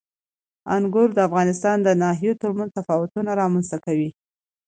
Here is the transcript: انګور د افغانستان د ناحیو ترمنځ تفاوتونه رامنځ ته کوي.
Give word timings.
انګور 0.75 1.09
د 1.13 1.19
افغانستان 1.27 1.77
د 1.83 1.89
ناحیو 2.01 2.39
ترمنځ 2.41 2.69
تفاوتونه 2.79 3.29
رامنځ 3.41 3.65
ته 3.71 3.77
کوي. 3.85 4.09